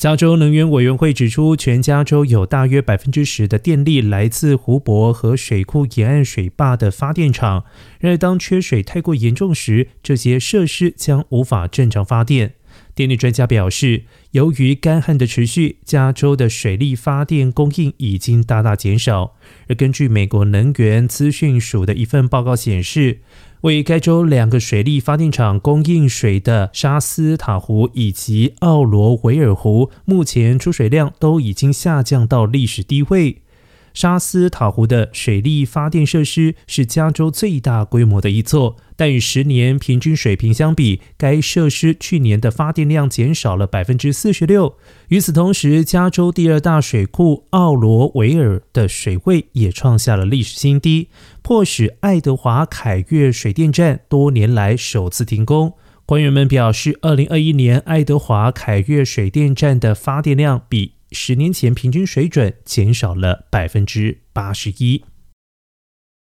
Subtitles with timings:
[0.00, 7.64] 加州能源委员会指出，全加州有大约百分之十的电力来自湖泊和水库沿岸水坝的发电厂。
[7.98, 12.54] 然而，当缺水太过严重时，这些设施将无法正常发电。
[12.94, 19.34] 电力专家表示，由于干旱的持续，加州的水力发电供应已经大大减少。
[19.68, 23.20] 而根据美国能源资讯署的一份报告显示，
[23.62, 33.42] 为该州两个水力发电厂供应水的沙斯塔湖以及奥罗维尔湖，目前出水量都已经下降到历史低位。
[33.92, 44.76] 沙斯塔湖的水力发电设施是加州最大规模的一座，但与十年平均水平相比，该设施去年的发电量减少了百分之四十六。
[45.08, 51.08] 与此同时，加州第二大水库奥罗维尔的水位也创下了历史新低，
[51.42, 55.74] 迫使爱德华凯越水电站多年来首次停工。
[56.06, 60.94] 官员们表示，二零二一年爱德华凯越水电站的发电量比。
[61.12, 65.04] 十年前平均水准减少了百分之八十一。